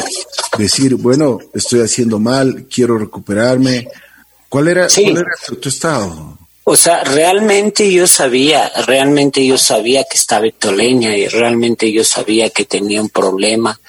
[0.57, 3.87] decir, bueno, estoy haciendo mal, quiero recuperarme.
[4.49, 6.37] ¿Cuál era, ¿cuál era tu, estado?
[6.65, 12.49] O sea, realmente yo sabía, realmente yo sabía que estaba toleña y realmente yo sabía
[12.49, 13.79] que tenía un problema,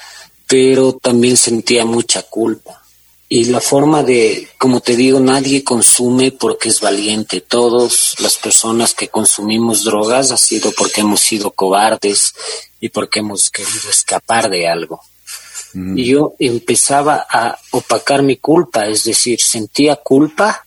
[0.55, 2.81] pero también sentía mucha culpa.
[3.29, 7.41] Y la forma de, como te digo, nadie consume porque es valiente.
[7.41, 12.35] Todas las personas que consumimos drogas ha sido porque hemos sido cobardes
[12.79, 15.01] y porque hemos querido escapar de algo.
[15.75, 20.65] Y yo empezaba a opacar mi culpa, es decir, sentía culpa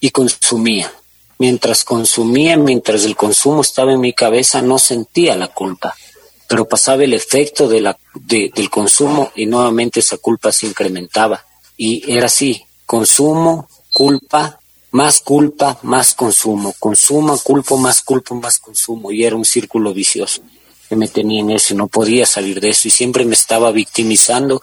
[0.00, 0.90] y consumía.
[1.36, 5.94] Mientras consumía, mientras el consumo estaba en mi cabeza, no sentía la culpa,
[6.48, 11.44] pero pasaba el efecto de la, del consumo y nuevamente esa culpa se incrementaba.
[11.76, 14.58] Y era así, consumo, culpa,
[14.92, 20.42] más culpa, más consumo, consumo, culpa, más culpa, más consumo, y era un círculo vicioso
[20.88, 23.72] que me tenía en eso y no podía salir de eso y siempre me estaba
[23.72, 24.60] victimizando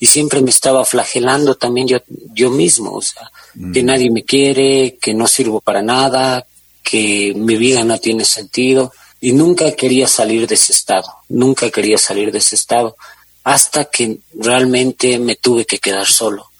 [0.00, 1.98] y siempre me estaba flagelando también yo,
[2.32, 3.30] yo mismo, o sea,
[3.72, 3.86] que mm.
[3.86, 6.46] nadie me quiere, que no sirvo para nada,
[6.82, 11.98] que mi vida no tiene sentido y nunca quería salir de ese estado, nunca quería
[11.98, 12.96] salir de ese estado
[13.44, 16.50] hasta que realmente me tuve que quedar solo.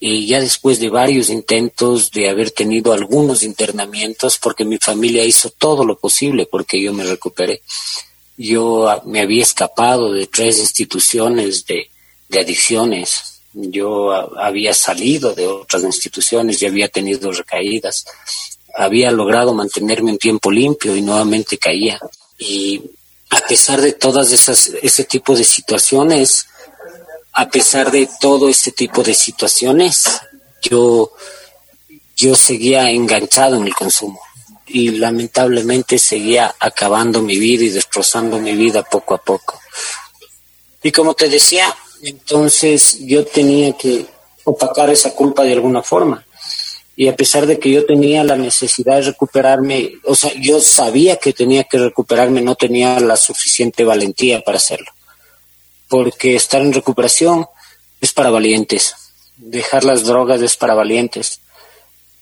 [0.00, 5.50] Y ya después de varios intentos, de haber tenido algunos internamientos, porque mi familia hizo
[5.50, 7.62] todo lo posible porque yo me recuperé,
[8.36, 11.90] yo me había escapado de tres instituciones de,
[12.38, 13.40] adicciones.
[13.52, 18.04] Yo había salido de otras instituciones y había tenido recaídas.
[18.76, 21.98] Había logrado mantenerme un tiempo limpio y nuevamente caía.
[22.38, 22.82] Y
[23.30, 26.46] a pesar de todas esas, ese tipo de situaciones,
[27.32, 30.20] a pesar de todo ese tipo de situaciones,
[30.62, 31.12] yo,
[32.16, 34.20] yo seguía enganchado en el consumo
[34.66, 39.60] y lamentablemente seguía acabando mi vida y destrozando mi vida poco a poco.
[40.82, 44.06] Y como te decía, entonces yo tenía que
[44.44, 46.24] opacar esa culpa de alguna forma.
[46.96, 51.16] Y a pesar de que yo tenía la necesidad de recuperarme, o sea, yo sabía
[51.16, 54.90] que tenía que recuperarme, no tenía la suficiente valentía para hacerlo.
[55.88, 57.46] Porque estar en recuperación
[58.00, 58.94] es para valientes.
[59.36, 61.40] Dejar las drogas es para valientes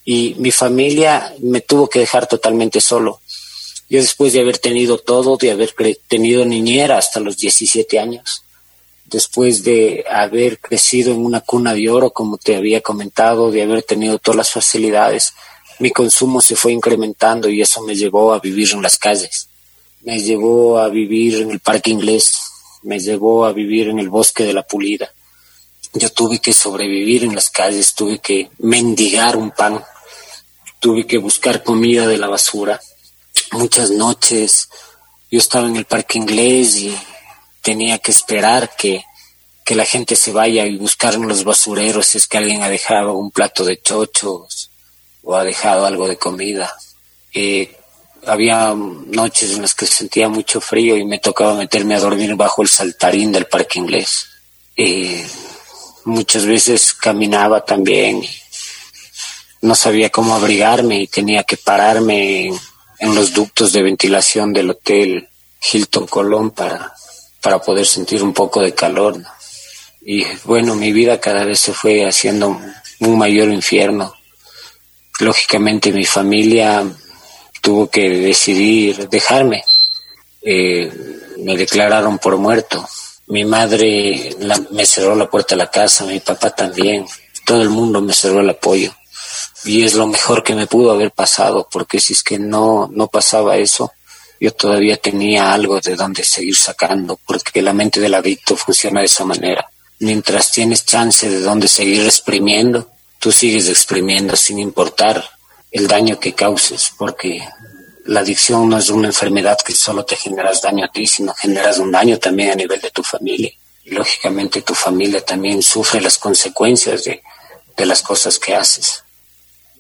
[0.05, 3.21] y mi familia me tuvo que dejar totalmente solo.
[3.89, 5.75] Yo después de haber tenido todo, de haber
[6.09, 8.43] tenido niñera hasta los 17 años,
[9.14, 13.83] después de haber crecido en una cuna de oro, como te había comentado, de haber
[13.83, 15.33] tenido todas las facilidades,
[15.79, 19.48] mi consumo se fue incrementando y eso me llevó a vivir en las calles,
[20.03, 22.38] me llevó a vivir en el parque inglés,
[22.83, 25.11] me llevó a vivir en el bosque de la pulida.
[25.94, 29.83] Yo tuve que sobrevivir en las calles, tuve que mendigar un pan
[30.85, 32.79] tuve que buscar comida de la basura.
[33.53, 34.68] Muchas noches
[35.31, 36.94] yo estaba en el parque inglés y
[37.64, 39.05] tenía que esperar que,
[39.70, 43.14] la gente se vaya y buscar en los basureros si es que alguien ha dejado
[43.14, 44.70] un plato de chochos
[45.22, 46.72] o ha dejado algo de comida.
[47.33, 47.74] Eh,
[48.27, 52.62] había noches en las que sentía mucho frío y me tocaba meterme a dormir bajo
[52.62, 54.29] el saltarín del parque inglés.
[54.77, 55.27] Eh,
[56.05, 58.22] muchas veces caminaba también
[59.64, 62.48] no sabía cómo abrigarme y tenía que pararme
[62.98, 65.31] en, los ductos de ventilación del hotel
[65.72, 66.94] Hilton Colón para,
[67.44, 69.22] para poder sentir un poco de calor.
[70.00, 72.59] Y bueno, mi vida cada vez se fue haciendo
[73.00, 74.14] un mayor infierno.
[75.20, 76.83] Lógicamente mi familia
[77.61, 79.62] tuvo que decidir dejarme.
[80.40, 80.90] Eh,
[81.44, 82.88] me declararon por muerto.
[83.26, 84.35] Mi madre
[84.70, 87.04] me cerró la puerta de la casa, mi papá también.
[87.44, 88.90] Todo el mundo me cerró el apoyo
[89.64, 93.09] y es lo mejor que me pudo haber pasado, porque si es que no, no
[93.09, 93.92] pasaba eso,
[94.44, 99.07] yo todavía tenía algo de donde seguir sacando, porque la mente del adicto funciona de
[99.07, 99.70] esa manera.
[100.00, 105.24] Mientras tienes chance de donde seguir exprimiendo, tú sigues exprimiendo sin importar
[105.70, 107.42] el daño que causes, porque
[108.04, 111.78] la adicción no es una enfermedad que solo te generas daño a ti, sino generas
[111.78, 113.50] un daño también a nivel de tu familia.
[113.83, 117.22] Y lógicamente tu familia también sufre las consecuencias de,
[117.78, 119.04] de las cosas que haces.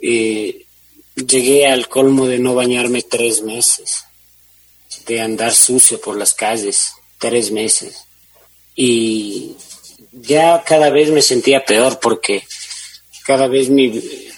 [0.00, 0.64] Eh,
[1.16, 4.06] llegué al colmo de no bañarme tres meses,
[5.06, 8.06] de andar sucio por las calles, tres meses.
[8.74, 9.56] Y
[10.12, 12.46] ya cada vez me sentía peor porque
[13.24, 13.92] cada vez me,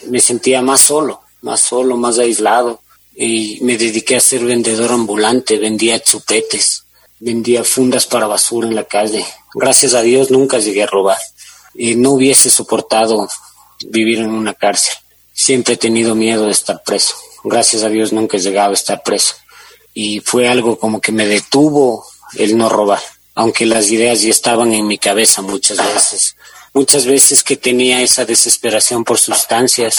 [0.09, 2.81] me sentía más solo, más solo, más aislado.
[3.14, 6.85] Y me dediqué a ser vendedor ambulante, vendía chupetes,
[7.18, 9.24] vendía fundas para basura en la calle.
[9.55, 11.18] Gracias a Dios nunca llegué a robar.
[11.74, 13.29] Y no hubiese soportado
[13.88, 14.94] vivir en una cárcel
[15.37, 17.14] siempre he tenido miedo de estar preso.
[17.44, 19.35] Gracias a Dios nunca he llegado a estar preso.
[19.98, 22.04] Y fue algo como que me detuvo
[22.37, 23.00] el no robar.
[23.38, 26.37] aunque las ideas ya estaban en mi cabeza muchas veces.
[26.72, 29.96] Muchas veces que tenía esa desesperación por sustancias,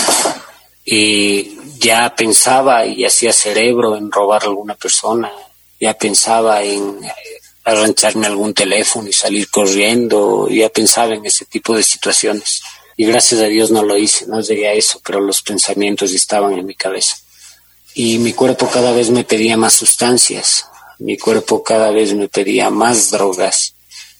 [0.83, 5.31] y ya pensaba y hacía cerebro en robar a alguna persona,
[5.79, 6.99] ya pensaba en
[7.63, 12.63] arrancharme algún teléfono y salir corriendo, ya pensaba en ese tipo de situaciones.
[12.95, 16.53] Y gracias a Dios no lo hice, no llegué a eso, pero los pensamientos estaban
[16.57, 17.17] en mi cabeza.
[17.99, 20.67] Y mi cuerpo cada vez me pedía más sustancias,
[20.99, 23.73] mi cuerpo cada vez me pedía más drogas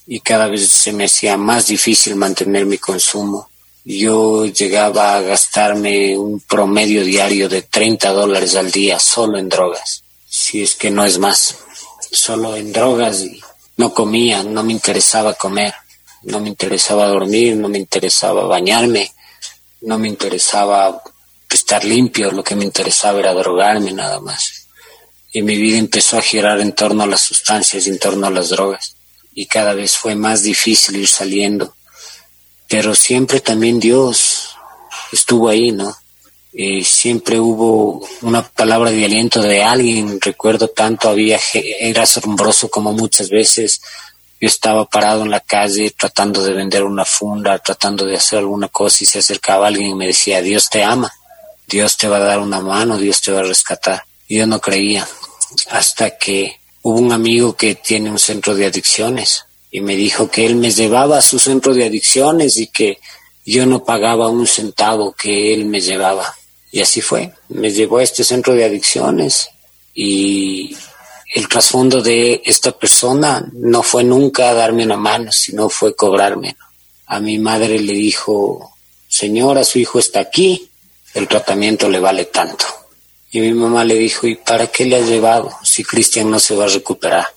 [0.08, 3.48] y cada vez se me hacía más difícil mantener mi consumo.
[3.86, 10.02] Yo llegaba a gastarme un promedio diario de 30 dólares al día solo en drogas,
[10.28, 11.56] si es que no es más,
[12.12, 13.40] solo en drogas y
[13.76, 15.76] no comía, no me interesaba comer,
[16.24, 19.12] no me interesaba dormir, no me interesaba bañarme,
[19.82, 21.00] no me interesaba
[21.56, 24.58] estar limpio, lo que me interesaba era drogarme nada más
[25.38, 28.50] y mi vida empezó a girar en torno a las sustancias, en torno a las
[28.50, 28.96] drogas.
[29.36, 31.76] Y cada vez fue más difícil ir saliendo.
[32.68, 34.56] Pero siempre también Dios
[35.12, 35.96] estuvo ahí, ¿no?
[36.52, 40.20] Y siempre hubo una palabra de aliento de alguien.
[40.20, 43.82] Recuerdo tanto, había, era asombroso como muchas veces
[44.42, 48.70] yo estaba parado en la calle tratando de vender una funda, tratando de hacer alguna
[48.70, 51.14] cosa y se acercaba alguien y me decía, Dios te ama,
[51.68, 54.04] Dios te va a dar una mano, Dios te va a rescatar.
[54.30, 55.08] Yo no creía,
[55.70, 60.46] hasta que hubo un amigo que tiene un centro de adicciones y me dijo que
[60.46, 63.00] él me llevaba a su centro de adicciones y que
[63.46, 66.34] yo no pagaba un centavo que él me llevaba.
[66.72, 69.50] Y así fue, me llevó a este centro de adicciones
[69.94, 70.76] y
[71.34, 76.56] el trasfondo de esta persona no fue nunca darme una mano, sino fue cobrarme.
[77.08, 78.74] A mi madre le dijo,
[79.08, 80.70] señora, su hijo está aquí,
[81.18, 82.66] el tratamiento le vale tanto.
[83.32, 86.56] Y mi mamá le dijo, ¿y para qué le has llevado si Cristian no se
[86.56, 87.28] va a recuperar?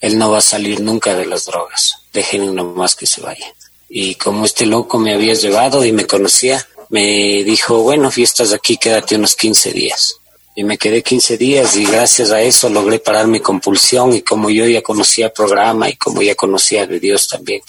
[0.00, 1.96] Él no va a salir nunca de las drogas.
[2.12, 3.52] Déjenlo nomás que se vaya.
[3.88, 8.76] Y como este loco me había llevado y me conocía, me dijo, bueno, fiestas aquí,
[8.76, 10.16] quédate unos 15 días.
[10.54, 14.50] Y me quedé 15 días y gracias a eso logré parar mi compulsión y como
[14.50, 17.62] yo ya conocía programa y como ya conocía de Dios también,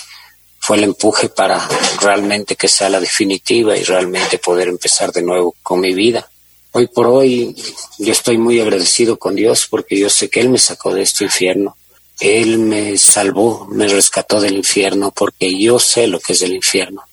[0.75, 1.67] el empuje para
[2.01, 6.29] realmente que sea la definitiva y realmente poder empezar de nuevo con mi vida.
[6.73, 7.55] Hoy por hoy
[7.97, 11.25] yo estoy muy agradecido con Dios porque yo sé que Él me sacó de este
[11.25, 11.75] infierno.
[12.19, 17.03] Él me salvó, me rescató del infierno porque yo sé lo que es el infierno.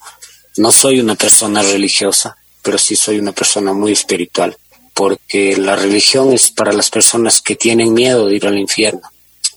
[0.59, 4.57] No soy una persona religiosa, pero sí soy una persona muy espiritual,
[4.93, 9.03] porque la religión es para las personas que tienen miedo de ir al infierno.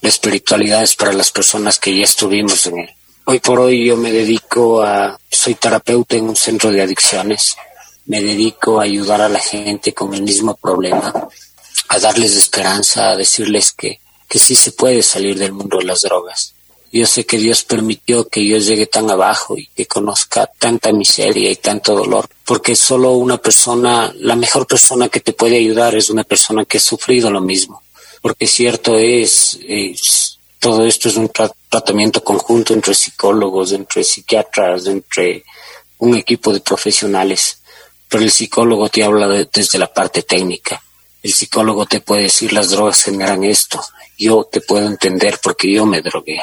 [0.02, 2.90] La espiritualidad es para las personas que ya estuvimos en él.
[3.26, 7.56] Hoy por hoy yo me dedico a, soy terapeuta en un centro de adicciones
[8.06, 11.30] me dedico a ayudar a la gente con el mismo problema,
[11.88, 16.02] a darles esperanza, a decirles que, que sí se puede salir del mundo de las
[16.02, 16.54] drogas.
[16.92, 21.50] Yo sé que Dios permitió que yo llegue tan abajo y que conozca tanta miseria
[21.50, 26.10] y tanto dolor, porque solo una persona, la mejor persona que te puede ayudar es
[26.10, 27.82] una persona que ha sufrido lo mismo.
[28.22, 30.31] Porque cierto es, es
[30.62, 31.30] todo esto es un
[31.67, 35.43] tratamiento conjunto entre psicólogos, entre psiquiatras, entre
[35.97, 37.58] un equipo de profesionales
[38.12, 40.84] pero el psicólogo te habla desde la parte técnica.
[41.24, 43.82] El psicólogo te puede decir las drogas generan esto.
[44.17, 46.41] Yo te puedo entender porque yo me drogué.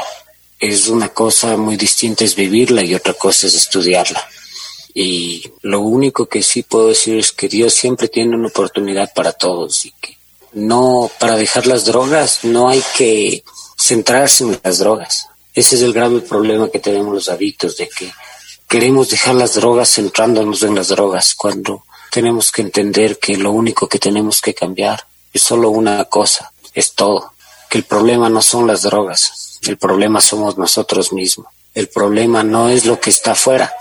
[0.58, 4.26] Es una cosa muy distinta es vivirla y otra cosa es estudiarla.
[4.94, 9.32] Y lo único que sí puedo decir es que Dios siempre tiene una oportunidad para
[9.32, 10.16] todos y que
[10.54, 13.44] no, para dejar las drogas no hay que
[13.78, 15.28] centrarse en las drogas.
[15.54, 18.12] Ese es el grave problema que tenemos los adictos, de que
[18.68, 23.88] queremos dejar las drogas centrándonos en las drogas cuando tenemos que entender que lo único
[23.88, 27.32] que tenemos que cambiar es solo una cosa, es todo,
[27.68, 32.68] que el problema no son las drogas, el problema somos nosotros mismos, el problema no
[32.70, 33.72] es lo que está afuera,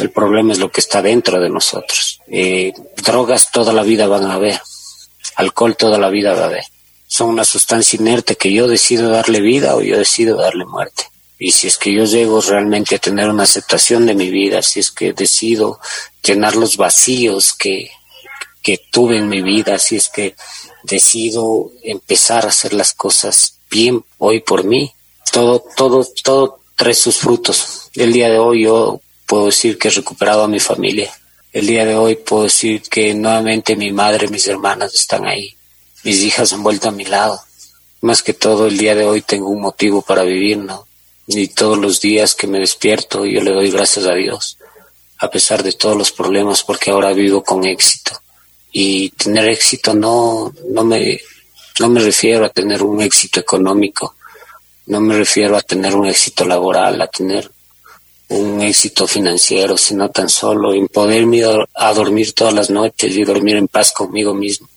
[0.00, 2.20] el problema es lo que está dentro de nosotros.
[2.28, 2.72] Eh,
[3.04, 4.60] drogas toda la vida van a haber,
[5.36, 6.64] alcohol toda la vida va a haber,
[7.10, 11.10] son una sustancia inerte que yo decido darle vida o yo decido darle muerte.
[11.40, 14.78] Y si es que yo llego realmente a tener una aceptación de mi vida, si
[14.78, 15.80] es que decido
[16.22, 17.90] llenar los vacíos que,
[18.62, 20.36] que tuve en mi vida, si es que
[20.84, 24.92] decido empezar a hacer las cosas bien hoy por mí,
[25.32, 27.90] todo, todo, todo trae sus frutos.
[27.94, 31.12] El día de hoy yo puedo decir que he recuperado a mi familia.
[31.52, 35.56] El día de hoy puedo decir que nuevamente mi madre, mis hermanas están ahí.
[36.04, 37.40] Mis hijas han vuelto a mi lado.
[38.00, 40.86] Más que todo, el día de hoy tengo un motivo para vivir, ¿no?
[41.38, 44.56] y todos los días que me despierto yo le doy gracias a Dios,
[45.18, 48.20] a pesar de todos los problemas, porque ahora vivo con éxito.
[48.72, 51.20] Y tener éxito no, no, me,
[51.78, 54.14] no me refiero a tener un éxito económico,
[54.86, 57.50] No me refiero a tener un éxito laboral, a tener
[58.28, 61.42] un éxito financiero, sino tan solo en poderme
[61.74, 64.68] a dormir todas las noches y dormir en paz conmigo mismo.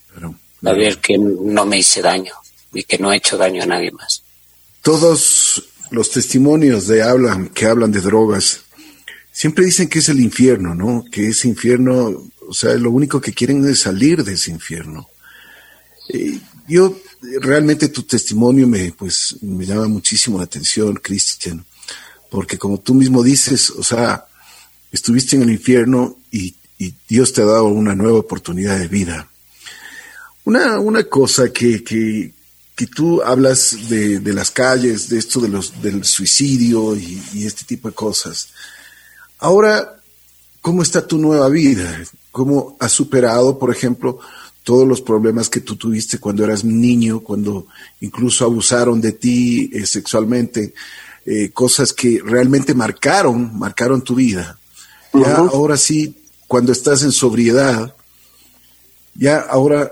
[0.63, 2.33] A ver que no me hice daño
[2.73, 4.23] y que no he hecho daño a nadie más.
[4.81, 7.03] Todos los testimonios de
[7.53, 8.61] que hablan de drogas
[9.31, 11.03] siempre dicen que es el infierno, ¿no?
[11.11, 15.09] Que ese infierno, o sea, lo único que quieren es salir de ese infierno.
[16.67, 16.97] yo
[17.41, 21.65] realmente tu testimonio me, pues, me llama muchísimo la atención, Cristian,
[22.29, 24.25] porque como tú mismo dices, o sea,
[24.91, 26.55] estuviste en el infierno y,
[27.07, 29.31] Dios te ha dado una nueva oportunidad de vida.
[30.45, 32.33] Una, una cosa que, que,
[32.75, 37.45] que tú hablas de, de, las calles, de esto de los, del suicidio y, y,
[37.45, 38.49] este tipo de cosas.
[39.39, 39.99] Ahora,
[40.61, 42.03] ¿cómo está tu nueva vida?
[42.31, 44.19] ¿Cómo has superado, por ejemplo,
[44.63, 47.67] todos los problemas que tú tuviste cuando eras niño, cuando
[48.01, 50.73] incluso abusaron de ti eh, sexualmente,
[51.25, 54.57] eh, cosas que realmente marcaron, marcaron tu vida.
[55.13, 56.17] Ya ahora sí,
[56.47, 57.95] cuando estás en sobriedad,
[59.13, 59.91] ya ahora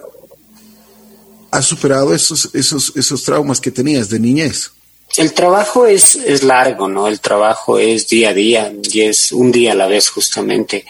[1.51, 4.71] has superado esos, esos, esos traumas que tenías de niñez.
[5.17, 7.07] El trabajo es, es largo, ¿no?
[7.07, 10.85] El trabajo es día a día y es un día a la vez justamente.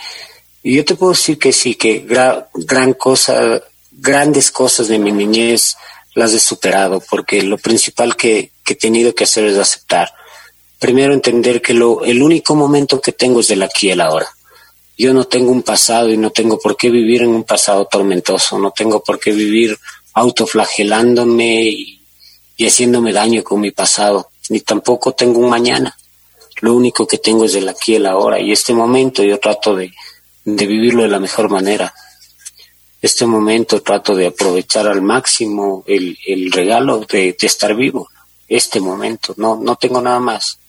[0.61, 2.05] Y yo te puedo decir que sí, que
[2.53, 5.75] gran cosa grandes cosas de mi niñez
[6.15, 10.13] las he superado, porque lo principal que, he tenido que hacer es aceptar.
[10.79, 14.27] Primero entender que lo, el único momento que tengo es del aquí y el ahora.
[14.97, 18.57] Yo no tengo un pasado y no tengo por qué vivir en un pasado tormentoso,
[18.57, 19.77] no tengo por qué vivir
[20.13, 22.01] autoflagelándome y,
[22.57, 25.97] y haciéndome daño con mi pasado, ni tampoco tengo un mañana.
[26.61, 29.75] Lo único que tengo es del aquí y el ahora y este momento yo trato
[29.75, 29.91] de,
[30.45, 31.93] de vivirlo de la mejor manera
[33.01, 38.09] este momento trato de aprovechar al máximo el, el regalo de, de, estar vivo,
[38.47, 40.59] este momento, no, no tengo nada más,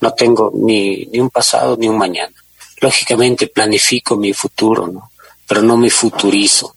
[0.00, 2.32] no tengo ni, ni un pasado ni un mañana.
[2.80, 5.10] Lógicamente planifico mi futuro, ¿no?
[5.46, 6.76] pero no me futurizo,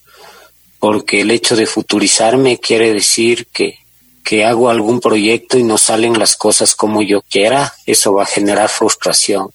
[0.85, 3.79] porque el hecho de futurizarme quiere decir que,
[4.23, 8.27] que hago algún proyecto y no salen las cosas como yo quiera, eso va a
[8.27, 9.49] generar frustración.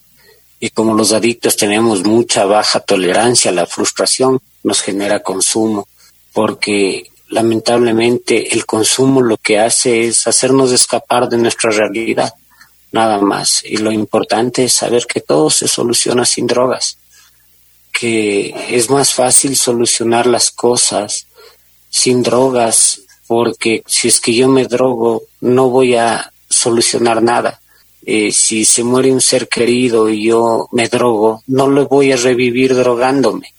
[0.58, 5.86] Y como los adictos tenemos mucha baja tolerancia la frustración, nos genera consumo,
[6.32, 12.34] porque lamentablemente el consumo lo que hace es hacernos escapar de nuestra realidad,
[12.90, 13.62] nada más.
[13.64, 16.98] Y lo importante es saber que todo se soluciona sin drogas,
[18.00, 21.26] que es más fácil solucionar las cosas
[21.90, 27.60] sin drogas, porque si es que yo me drogo, no voy a solucionar nada.
[28.06, 32.16] Eh, si se muere un ser querido y yo me drogo, no lo voy a
[32.16, 33.52] revivir drogándome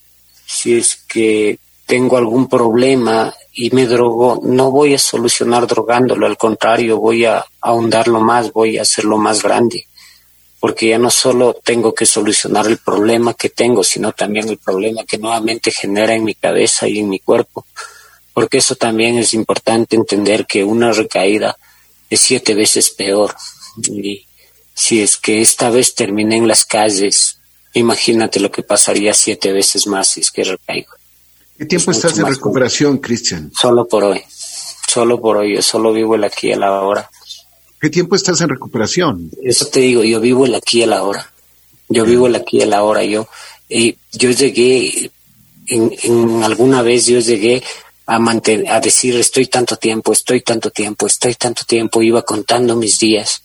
[0.52, 6.36] si es que tengo algún problema y me drogo, no voy a solucionar drogándolo, al
[6.36, 9.86] contrario, voy a ahondarlo más, voy a hacerlo más grande,
[10.62, 15.02] porque ya no solo tengo que solucionar el problema que tengo, sino también el problema
[15.04, 17.66] que nuevamente genera en mi cabeza y en mi cuerpo,
[18.32, 21.58] porque eso también es importante entender que una recaída
[22.08, 23.34] es siete veces peor.
[23.88, 24.24] Y
[24.72, 27.38] si es que esta vez terminé en las calles
[27.74, 30.92] Imagínate lo que pasaría siete veces más si es que recaigo.
[31.56, 33.50] ¿Qué tiempo estás en recuperación, Cristian?
[33.58, 34.22] Solo por hoy.
[34.86, 35.54] Solo por hoy.
[35.54, 37.10] Yo solo vivo el aquí y el ahora.
[37.82, 39.28] ¿Qué tiempo estás en recuperación?
[39.42, 41.32] Eso te digo, yo vivo el aquí y el ahora.
[41.88, 43.02] Yo vivo el aquí y el ahora.
[43.02, 43.26] Yo,
[43.68, 45.10] y yo llegué,
[45.66, 47.60] en, en alguna vez yo llegué
[48.06, 52.76] a, mantener, a decir estoy tanto tiempo, estoy tanto tiempo, estoy tanto tiempo, iba contando
[52.76, 53.42] mis días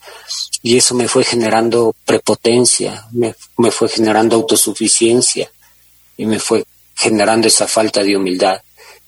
[0.62, 5.50] y eso me fue generando prepotencia, me, me fue generando autosuficiencia
[6.16, 6.64] y me fue
[6.94, 8.62] generando esa falta de humildad.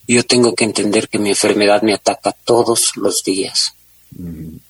[0.07, 3.75] Yo tengo que entender que mi enfermedad me ataca todos los días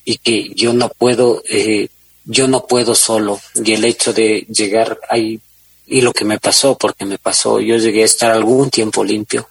[0.05, 1.89] y que yo no puedo, eh,
[2.25, 3.39] yo no puedo solo.
[3.55, 5.39] Y el hecho de llegar ahí
[5.87, 9.47] y lo que me pasó, porque me pasó, yo llegué a estar algún tiempo limpio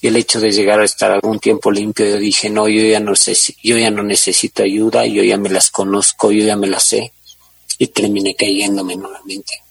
[0.00, 3.00] y el hecho de llegar a estar algún tiempo limpio, yo dije, no, yo ya
[3.00, 6.66] no sé, yo ya no necesito ayuda, yo ya me las conozco, yo ya me
[6.66, 7.12] las sé.
[7.78, 9.62] Y terminé cayéndome nuevamente.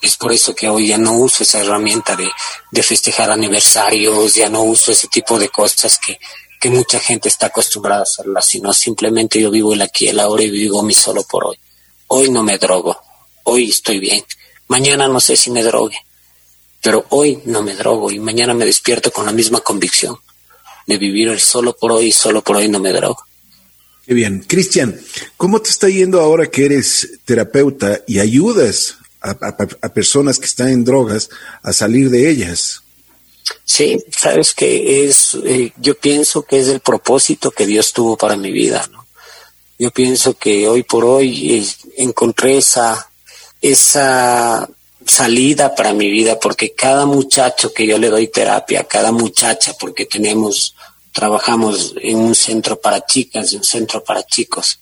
[0.00, 2.28] Es por eso que hoy ya no uso esa herramienta de,
[2.70, 6.18] de festejar aniversarios, ya no uso ese tipo de cosas que,
[6.60, 10.42] que mucha gente está acostumbrada a hacerlas, sino simplemente yo vivo el aquí, el ahora
[10.42, 11.56] y vivo mi solo por hoy.
[12.08, 12.96] Hoy no me drogo,
[13.44, 14.22] hoy estoy bien.
[14.68, 15.96] Mañana no sé si me drogue
[16.82, 20.16] pero hoy no me drogo y mañana me despierto con la misma convicción
[20.86, 23.18] de vivir el solo por hoy y solo por hoy no me drogo.
[24.06, 24.44] Qué bien.
[24.46, 24.98] Cristian,
[25.36, 30.84] ¿cómo te está yendo ahora que eres terapeuta y ayudas a, personas que están en
[30.84, 31.28] drogas
[31.62, 32.79] a salir de ellas?
[33.64, 38.36] Sí, sabes que es, eh, yo pienso que es el propósito que Dios tuvo para
[38.36, 38.88] mi vida.
[39.78, 43.10] Yo pienso que hoy por hoy eh, encontré esa,
[43.62, 44.68] esa
[45.06, 50.06] salida para mi vida, porque cada muchacho que yo le doy terapia, cada muchacha, porque
[50.06, 50.74] tenemos,
[51.12, 54.80] trabajamos en un centro para chicas, en un centro para chicos,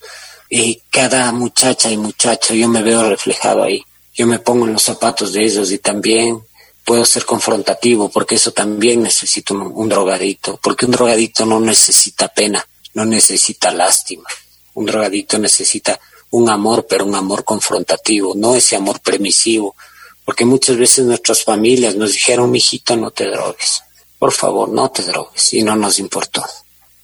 [0.51, 3.85] y cada muchacha y muchacho yo me veo reflejado ahí.
[4.15, 6.43] Yo me pongo en los zapatos de ellos y también
[6.89, 12.67] puedo ser confrontativo, porque eso también necesito un, drogadito, porque un drogadito no necesita pena,
[12.95, 14.27] no necesita lástima.
[14.73, 19.77] Un drogadito necesita un amor, pero un amor confrontativo, no ese amor permisivo,
[20.25, 23.83] porque muchas veces nuestras familias nos dijeron, mijito, no te drogues,
[24.19, 26.43] por favor, no te drogues, y no nos importó.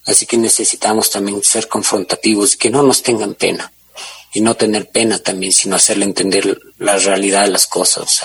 [0.07, 3.71] Así que necesitamos también ser confrontativos y que no nos tengan pena,
[4.33, 8.23] y no tener pena también, sino hacerle entender la realidad de las cosas.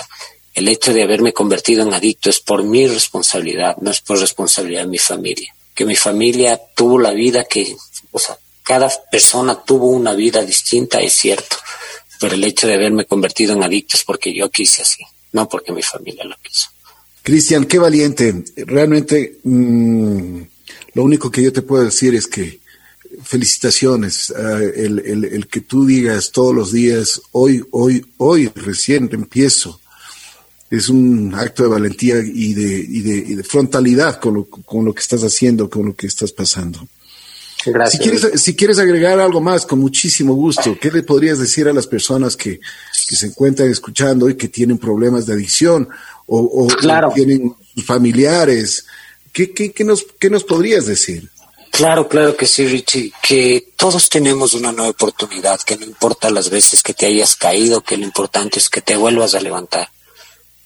[0.54, 4.82] El hecho de haberme convertido en adicto es por mi responsabilidad, no es por responsabilidad
[4.82, 5.54] de mi familia.
[5.74, 7.76] Que mi familia tuvo la vida que,
[8.10, 11.56] o sea, cada persona tuvo una vida distinta, es cierto,
[12.20, 15.72] pero el hecho de haberme convertido en adicto es porque yo quise así, no porque
[15.72, 16.68] mi familia lo quiso.
[17.22, 18.44] Cristian, qué valiente.
[18.56, 20.40] Realmente, mm,
[20.94, 22.60] lo único que yo te puedo decir es que
[23.22, 24.30] felicitaciones.
[24.30, 29.79] Eh, el, el, el, que tú digas todos los días, hoy, hoy, hoy recién empiezo
[30.70, 34.84] es un acto de valentía y de, y de, y de frontalidad con lo, con
[34.84, 36.86] lo, que estás haciendo, con lo que estás pasando.
[37.66, 38.02] Gracias.
[38.02, 41.72] Si quieres, si quieres agregar algo más, con muchísimo gusto, ¿qué le podrías decir a
[41.72, 42.60] las personas que,
[43.08, 45.88] que se encuentran escuchando y que tienen problemas de adicción
[46.26, 47.08] o, o, claro.
[47.08, 47.54] o tienen
[47.84, 48.86] familiares?
[49.32, 51.28] ¿Qué, qué, qué, nos, ¿Qué nos podrías decir?
[51.72, 56.48] Claro, claro que sí, Richie, que todos tenemos una nueva oportunidad, que no importa las
[56.48, 59.88] veces que te hayas caído, que lo importante es que te vuelvas a levantar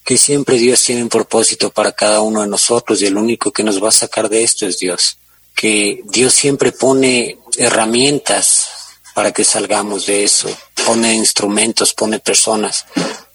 [0.05, 3.63] que siempre Dios tiene un propósito para cada uno de nosotros y el único que
[3.65, 5.17] nos va a sacar de esto es Dios.
[5.55, 8.69] Que Dios siempre pone herramientas
[9.15, 10.49] para que salgamos de eso,
[10.85, 12.85] pone instrumentos, pone personas.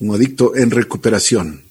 [0.00, 1.62] un adicto en recuperación.